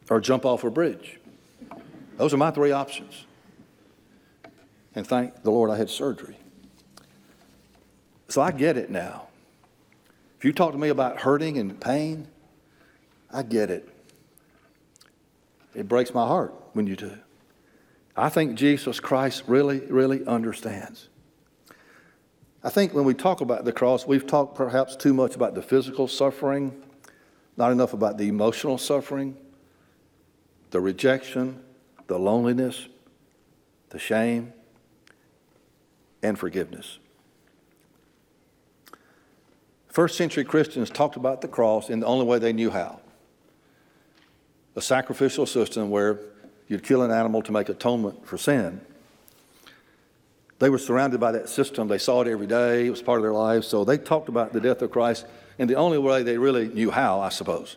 [0.09, 1.19] or jump off a bridge.
[2.15, 3.25] Those are my three options.
[4.95, 6.37] And thank the Lord I had surgery.
[8.27, 9.27] So I get it now.
[10.37, 12.27] If you talk to me about hurting and pain,
[13.31, 13.89] I get it.
[15.73, 17.17] It breaks my heart when you do.
[18.15, 21.07] I think Jesus Christ really, really understands.
[22.63, 25.61] I think when we talk about the cross, we've talked perhaps too much about the
[25.61, 26.83] physical suffering,
[27.55, 29.37] not enough about the emotional suffering,
[30.71, 31.63] the rejection,
[32.07, 32.87] the loneliness,
[33.89, 34.51] the shame,
[36.23, 36.97] and forgiveness.
[39.97, 42.99] First century Christians talked about the cross in the only way they knew how
[44.75, 46.19] a sacrificial system where
[46.67, 48.79] you'd kill an animal to make atonement for sin.
[50.59, 51.87] They were surrounded by that system.
[51.87, 52.85] They saw it every day.
[52.85, 53.65] It was part of their lives.
[53.65, 55.25] So they talked about the death of Christ
[55.57, 57.75] in the only way they really knew how, I suppose.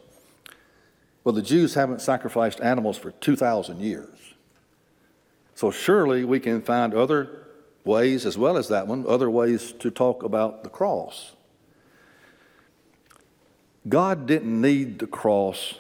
[1.25, 4.35] Well, the Jews haven't sacrificed animals for 2,000 years.
[5.55, 7.47] So surely we can find other
[7.83, 11.33] ways, as well as that one, other ways to talk about the cross.
[13.89, 15.75] God didn't need the cross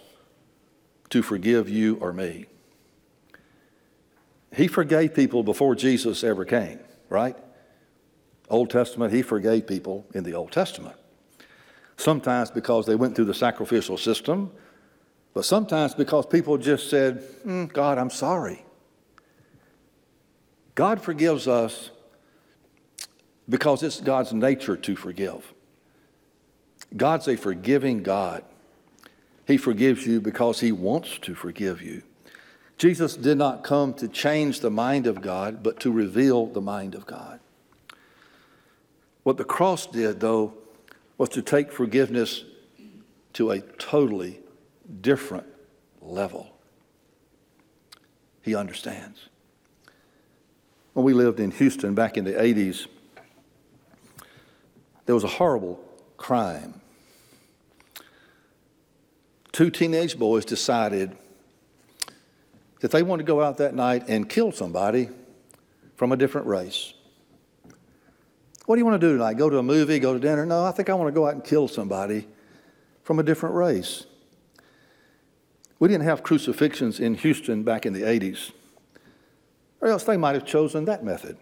[1.11, 2.46] to forgive you or me.
[4.55, 7.36] He forgave people before Jesus ever came, right?
[8.48, 10.96] Old Testament, He forgave people in the Old Testament.
[11.96, 14.51] Sometimes because they went through the sacrificial system,
[15.34, 18.64] but sometimes because people just said, mm, God, I'm sorry.
[20.74, 21.90] God forgives us
[23.48, 25.53] because it's God's nature to forgive.
[26.97, 28.45] God's a forgiving God.
[29.47, 32.03] He forgives you because He wants to forgive you.
[32.78, 36.95] Jesus did not come to change the mind of God, but to reveal the mind
[36.95, 37.41] of God.
[39.22, 40.55] What the cross did, though,
[41.18, 42.45] was to take forgiveness
[43.34, 44.41] to a totally
[45.01, 45.47] different
[46.01, 46.51] level.
[48.43, 49.28] He understands.
[50.95, 52.86] When we lived in Houston back in the 80s,
[55.07, 55.84] there was a horrible
[56.16, 56.80] crime
[59.53, 61.16] two teenage boys decided
[62.80, 65.09] that they wanted to go out that night and kill somebody
[65.96, 66.94] from a different race.
[68.66, 69.34] What do you want to do tonight?
[69.34, 70.46] Go to a movie, go to dinner?
[70.46, 72.26] No, I think I want to go out and kill somebody
[73.03, 74.07] from a different race.
[75.78, 78.53] We didn't have crucifixions in Houston back in the 80s,
[79.80, 81.38] or else they might have chosen that method.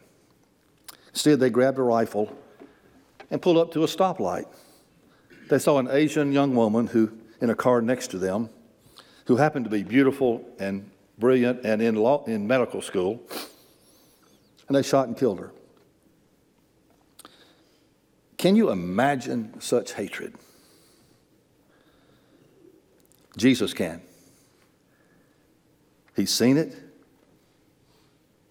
[1.11, 2.37] Instead, they grabbed a rifle
[3.31, 4.47] and pulled up to a stoplight.
[5.51, 7.11] They saw an Asian young woman who
[7.41, 8.51] in a car next to them
[9.27, 13.21] who happened to be beautiful and brilliant and in, law, in medical school,
[14.67, 15.53] and they shot and killed her.
[18.37, 20.35] Can you imagine such hatred?
[23.37, 24.01] Jesus can.
[26.15, 26.75] He's seen it,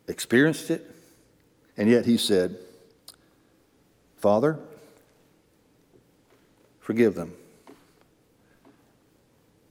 [0.08, 0.90] experienced it,
[1.76, 2.58] and yet he said,
[4.18, 4.60] Father,
[6.80, 7.37] forgive them.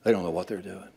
[0.07, 0.87] They don't know what they're doing.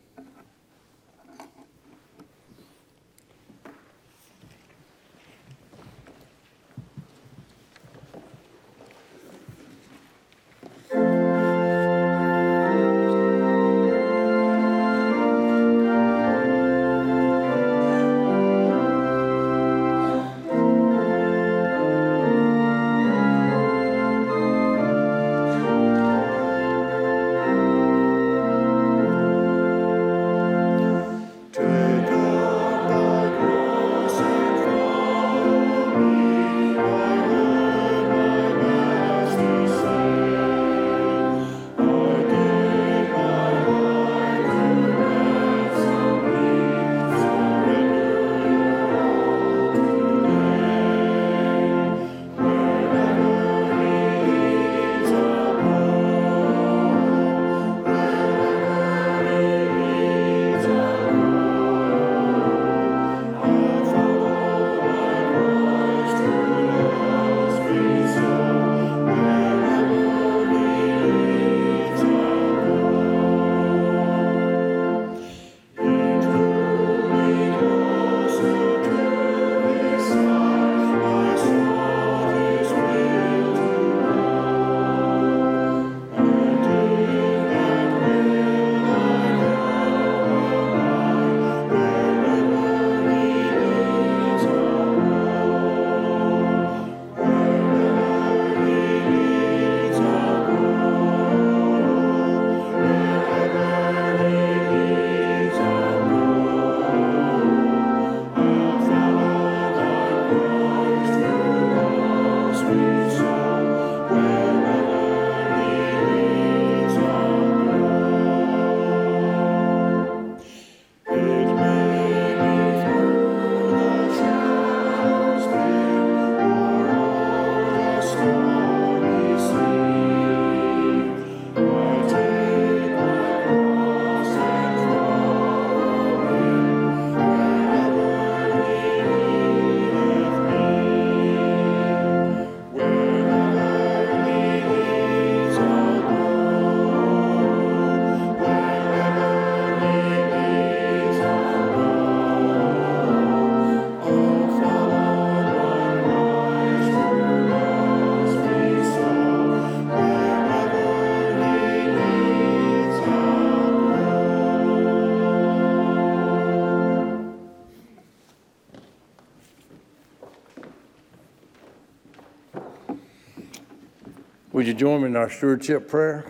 [174.70, 176.24] You join me in our stewardship prayer?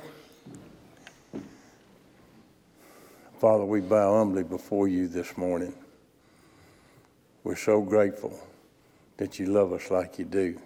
[3.38, 5.74] Father, we bow humbly before you this morning.
[7.44, 8.40] We're so grateful
[9.18, 10.58] that you love us like you do.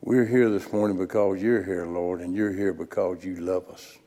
[0.00, 3.98] We're here this morning because you're here, Lord, and you're here because you love us.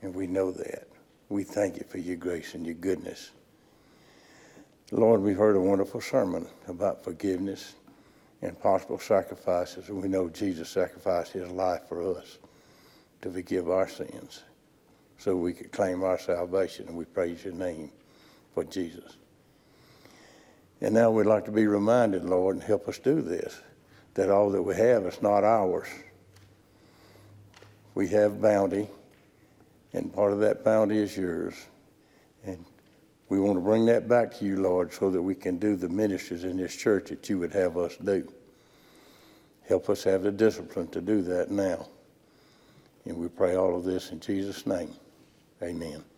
[0.00, 0.88] And we know that.
[1.28, 3.32] We thank you for your grace and your goodness.
[4.92, 7.74] Lord, we've heard a wonderful sermon about forgiveness
[8.42, 12.38] and possible sacrifices, and we know Jesus sacrificed his life for us
[13.22, 14.42] to forgive our sins
[15.18, 17.90] so we could claim our salvation, and we praise your name
[18.54, 19.16] for Jesus.
[20.80, 23.60] And now we'd like to be reminded, Lord, and help us do this,
[24.14, 25.88] that all that we have is not ours.
[27.94, 28.88] We have bounty,
[29.92, 31.54] and part of that bounty is yours.
[32.44, 32.64] And
[33.30, 35.88] we want to bring that back to you, Lord, so that we can do the
[35.88, 38.30] ministries in this church that you would have us do.
[39.68, 41.86] Help us have the discipline to do that now.
[43.04, 44.92] And we pray all of this in Jesus' name.
[45.62, 46.09] Amen.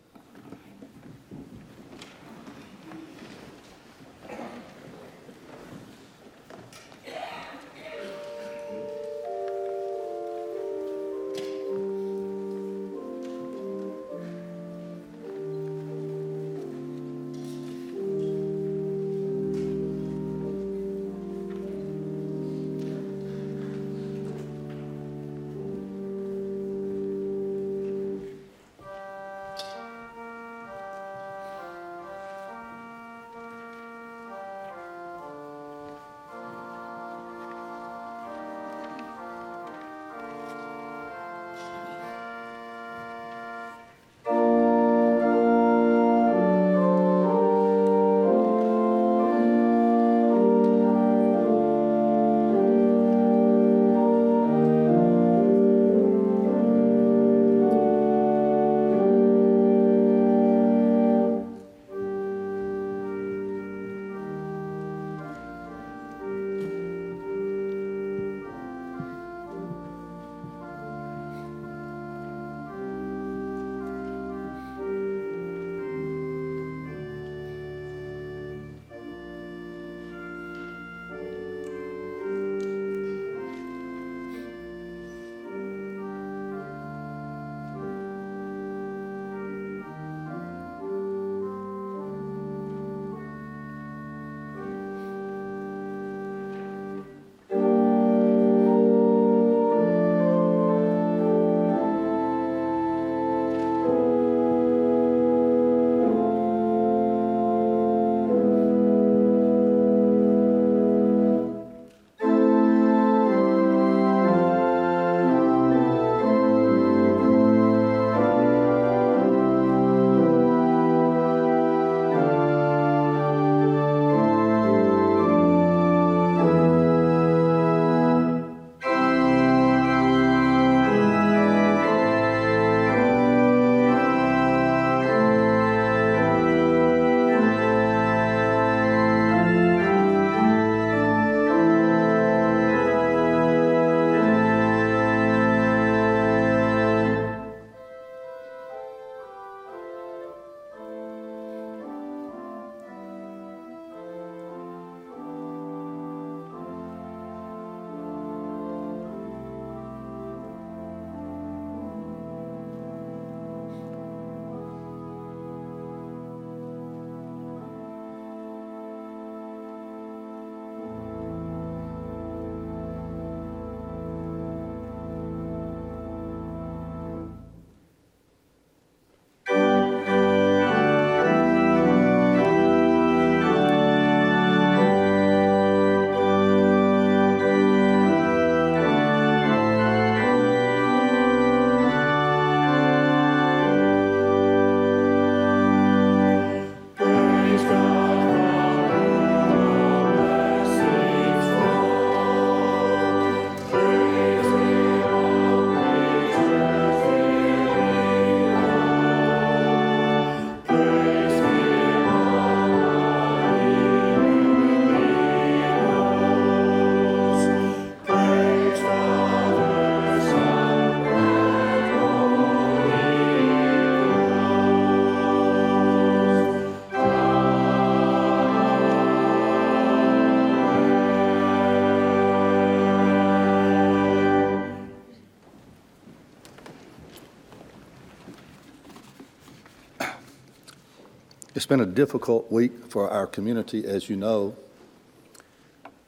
[241.63, 244.53] It's been a difficult week for our community, as you know.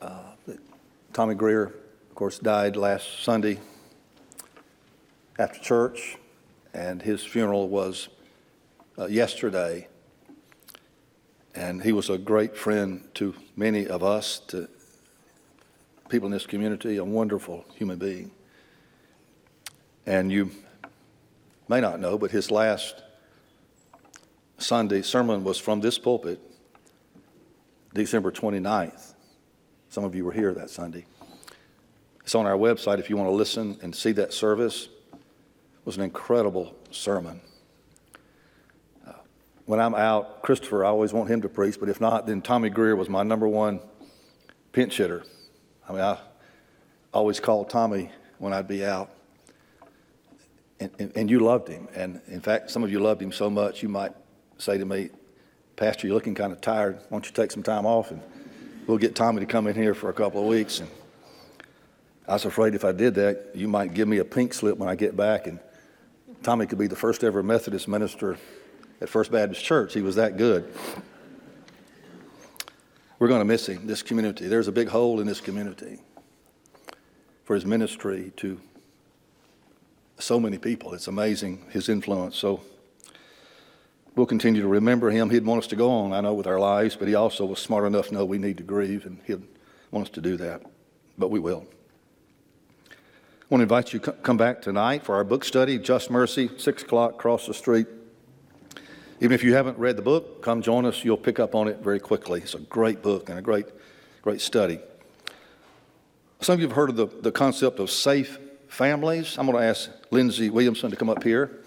[0.01, 0.33] Uh,
[1.13, 3.61] Tommy Greer, of course, died last Sunday
[5.39, 6.17] after church,
[6.73, 8.09] and his funeral was
[8.99, 9.87] uh, yesterday.
[11.55, 14.67] And he was a great friend to many of us, to
[16.09, 18.29] people in this community, a wonderful human being.
[20.05, 20.51] And you
[21.69, 23.04] may not know, but his last
[24.57, 26.39] Sunday sermon was from this pulpit,
[27.93, 29.13] December 29th.
[29.89, 31.05] Some of you were here that Sunday.
[32.21, 34.89] It's on our website if you want to listen and see that service.
[35.13, 37.39] It was an incredible sermon.
[39.05, 39.13] Uh,
[39.65, 42.69] when I'm out, Christopher, I always want him to preach, but if not, then Tommy
[42.69, 43.79] Greer was my number one
[44.71, 45.23] pinch hitter.
[45.87, 46.17] I mean, I
[47.13, 49.11] always called Tommy when I'd be out.
[50.79, 51.87] And, and, and, you loved him.
[51.95, 54.11] And in fact, some of you loved him so much, you might
[54.57, 55.09] say to me,
[55.75, 56.95] Pastor, you're looking kind of tired.
[56.95, 58.21] Why don't you take some time off and
[58.87, 60.79] we'll get Tommy to come in here for a couple of weeks.
[60.79, 60.89] And
[62.27, 64.89] I was afraid if I did that, you might give me a pink slip when
[64.89, 65.47] I get back.
[65.47, 65.59] And
[66.43, 68.37] Tommy could be the first ever Methodist minister
[69.01, 69.93] at First Baptist Church.
[69.93, 70.73] He was that good.
[73.19, 74.47] We're going to miss him, this community.
[74.47, 75.99] There's a big hole in this community
[77.43, 78.59] for his ministry to
[80.19, 80.93] so many people.
[80.93, 82.37] It's amazing his influence.
[82.37, 82.61] So
[84.15, 85.29] we'll continue to remember him.
[85.29, 87.59] He'd want us to go on, I know, with our lives, but he also was
[87.59, 89.43] smart enough to know we need to grieve, and he'd
[89.91, 90.61] want us to do that.
[91.17, 91.65] But we will.
[92.89, 96.49] I want to invite you to come back tonight for our book study, Just Mercy,
[96.57, 97.87] 6 o'clock, across the street.
[99.21, 101.03] Even if you haven't read the book, come join us.
[101.05, 102.41] You'll pick up on it very quickly.
[102.41, 103.67] It's a great book and a great,
[104.21, 104.79] great study.
[106.41, 109.37] Some of you have heard of the, the concept of safe families.
[109.37, 111.61] I'm going to ask Lindsay Williamson to come up here.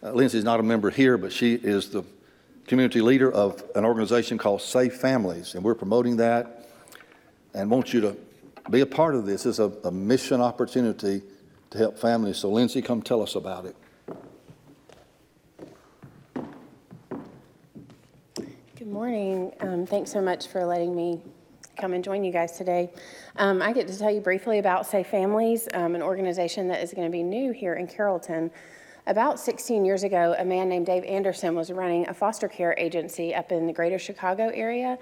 [0.00, 2.04] Uh, is not a member here, but she is the
[2.68, 6.68] community leader of an organization called Safe Families, and we're promoting that
[7.52, 8.16] and want you to
[8.70, 9.44] be a part of this.
[9.44, 11.22] It's a, a mission opportunity
[11.70, 12.36] to help families.
[12.36, 13.76] So, Lindsay, come tell us about it.
[18.76, 19.52] Good morning.
[19.58, 21.20] Um, thanks so much for letting me
[21.76, 22.90] come and join you guys today.
[23.36, 26.92] Um, I get to tell you briefly about Safe Families, um, an organization that is
[26.92, 28.52] going to be new here in Carrollton.
[29.08, 33.34] About 16 years ago, a man named Dave Anderson was running a foster care agency
[33.34, 34.98] up in the greater Chicago area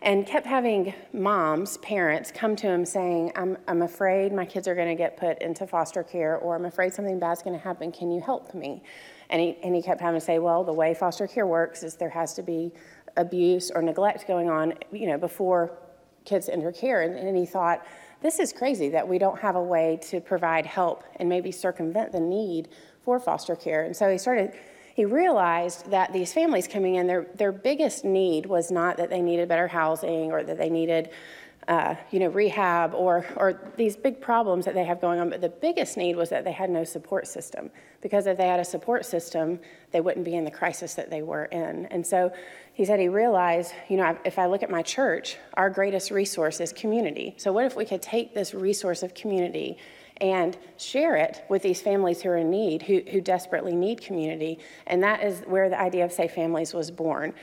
[0.00, 4.76] and kept having moms, parents, come to him saying, I'm, I'm afraid my kids are
[4.76, 7.90] going to get put into foster care, or I'm afraid something bad's going to happen.
[7.90, 8.80] Can you help me?
[9.28, 11.96] And he, and he kept having to say, Well, the way foster care works is
[11.96, 12.70] there has to be
[13.16, 15.76] abuse or neglect going on, you know, before
[16.24, 17.02] kids enter care.
[17.02, 17.84] And, and he thought,
[18.20, 22.10] this is crazy that we don't have a way to provide help and maybe circumvent
[22.10, 22.68] the need
[23.08, 23.84] for foster care.
[23.84, 24.52] And so he started,
[24.94, 29.22] he realized that these families coming in, their, their biggest need was not that they
[29.22, 31.08] needed better housing or that they needed
[31.68, 35.30] uh, you know, rehab or, or these big problems that they have going on.
[35.30, 37.70] But the biggest need was that they had no support system.
[38.02, 39.58] Because if they had a support system,
[39.90, 41.86] they wouldn't be in the crisis that they were in.
[41.86, 42.30] And so
[42.74, 46.60] he said he realized, you know, if I look at my church, our greatest resource
[46.60, 47.34] is community.
[47.38, 49.78] So what if we could take this resource of community
[50.20, 54.58] and share it with these families who are in need, who, who desperately need community?
[54.86, 57.34] And that is where the idea of Safe Families was born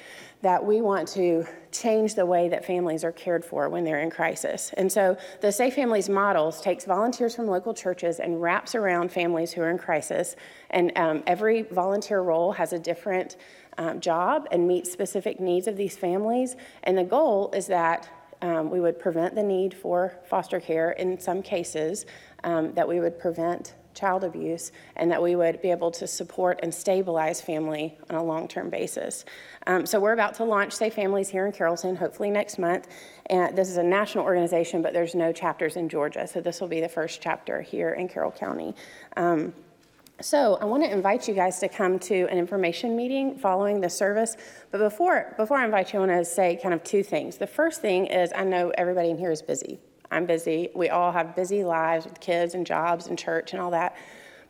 [0.42, 4.12] that we want to change the way that families are cared for when they're in
[4.12, 4.72] crisis.
[4.78, 9.52] And so the Safe Families models takes volunteers from local churches and wraps around families
[9.52, 10.36] who are in crisis.
[10.70, 13.38] And um, every volunteer role has a different
[13.80, 16.56] um, job and meets specific needs of these families.
[16.84, 18.08] And the goal is that
[18.42, 22.06] um, we would prevent the need for foster care in some cases,
[22.44, 26.60] um, that we would prevent child abuse, and that we would be able to support
[26.62, 29.26] and stabilize family on a long term basis.
[29.68, 32.88] Um, so, we're about to launch Safe Families here in Carrollton, hopefully next month.
[33.28, 36.28] And this is a national organization, but there's no chapters in Georgia.
[36.28, 38.76] So, this will be the first chapter here in Carroll County.
[39.16, 39.54] Um,
[40.22, 43.90] so I want to invite you guys to come to an information meeting following the
[43.90, 44.38] service.
[44.72, 47.38] But before, before I invite you, I want to say kind of two things.
[47.38, 49.80] The first thing is I know everybody in here is busy.
[50.12, 50.70] I'm busy.
[50.74, 53.98] We all have busy lives with kids and jobs and church and all that.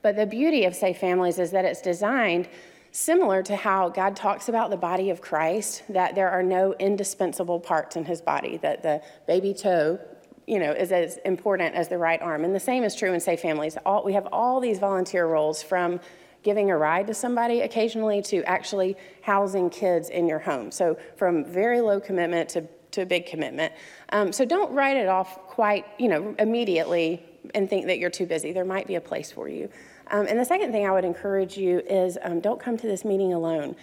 [0.04, 2.48] But the beauty of Safe Families is that it's designed
[2.92, 7.60] similar to how God talks about the body of Christ, that there are no indispensable
[7.60, 10.00] parts in his body, that the baby toe,
[10.48, 12.44] you know, is as important as the right arm.
[12.44, 13.78] And the same is true in Safe Families.
[13.86, 16.00] All, we have all these volunteer roles from
[16.44, 20.72] giving a ride to somebody occasionally to actually housing kids in your home.
[20.72, 23.74] So from very low commitment to to a big commitment.
[24.14, 28.26] Um, so don't write it off quite, you know, immediately and think that you're too
[28.26, 28.54] busy.
[28.54, 29.70] There might be a place for you.
[30.12, 33.04] Um, and the second thing I would encourage you is um, don't come to this
[33.04, 33.76] meeting alone.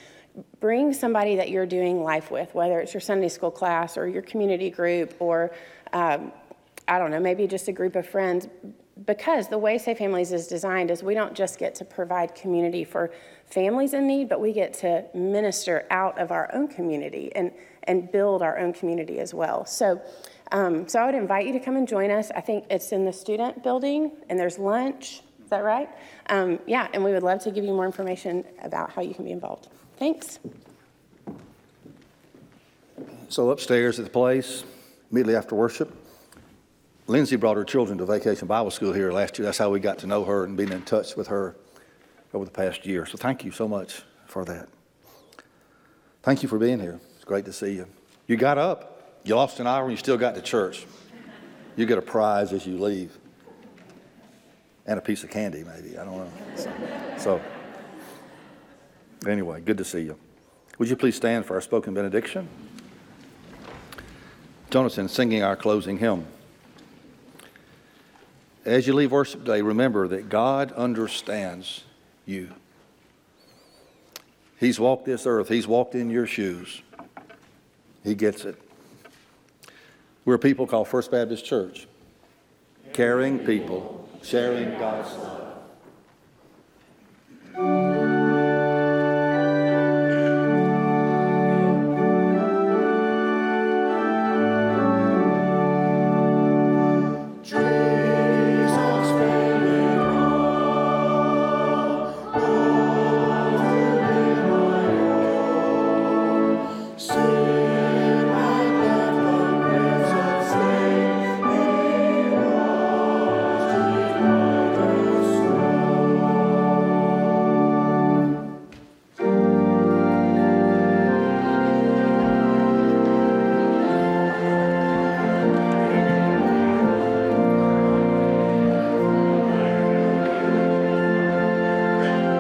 [0.60, 4.22] bring somebody that you're doing life with, whether it's your Sunday school class or your
[4.22, 5.52] community group or,
[5.92, 6.32] um,
[6.88, 8.48] I don't know, maybe just a group of friends.
[9.06, 12.84] Because the way Safe Families is designed is we don't just get to provide community
[12.84, 13.10] for
[13.46, 17.52] families in need, but we get to minister out of our own community and,
[17.84, 19.64] and build our own community as well.
[19.64, 20.00] So,
[20.52, 22.30] um, so I would invite you to come and join us.
[22.34, 25.22] I think it's in the student building and there's lunch.
[25.42, 25.88] Is that right?
[26.28, 29.24] Um, yeah, and we would love to give you more information about how you can
[29.24, 29.68] be involved.
[29.96, 30.38] Thanks.
[33.28, 34.64] So upstairs at the place,
[35.10, 35.96] immediately after worship,
[37.12, 39.44] Lindsay brought her children to Vacation Bible School here last year.
[39.44, 41.54] That's how we got to know her and been in touch with her
[42.32, 43.04] over the past year.
[43.04, 44.66] So thank you so much for that.
[46.22, 46.98] Thank you for being here.
[47.16, 47.86] It's great to see you.
[48.26, 50.86] You got up, you lost an hour, and you still got to church.
[51.76, 53.18] You get a prize as you leave.
[54.86, 55.98] And a piece of candy, maybe.
[55.98, 56.32] I don't know.
[56.56, 56.72] So,
[57.18, 57.40] so
[59.30, 60.16] anyway, good to see you.
[60.78, 62.48] Would you please stand for our spoken benediction?
[64.70, 66.26] Jonathan singing our closing hymn.
[68.64, 71.84] As you leave worship day, remember that God understands
[72.26, 72.50] you.
[74.58, 76.82] He's walked this earth, He's walked in your shoes.
[78.04, 78.60] He gets it.
[80.24, 81.86] We're a people called First Baptist Church,
[82.92, 85.12] caring people, sharing God's
[87.56, 87.81] love.